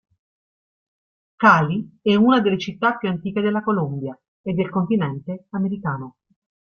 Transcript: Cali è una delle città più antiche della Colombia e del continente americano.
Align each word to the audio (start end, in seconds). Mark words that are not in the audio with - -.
Cali 1.35 1.99
è 2.01 2.15
una 2.15 2.39
delle 2.41 2.57
città 2.57 2.97
più 2.97 3.07
antiche 3.07 3.39
della 3.39 3.61
Colombia 3.61 4.19
e 4.41 4.53
del 4.53 4.71
continente 4.71 5.45
americano. 5.51 6.15